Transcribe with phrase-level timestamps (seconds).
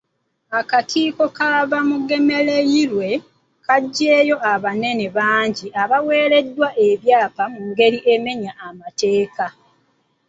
[0.59, 3.11] Akakiiko ka Bamugemereire
[3.65, 9.45] kaggyeeyo abanene bangi abaweereddwa ebyapa mu ngeri emenya amateeka.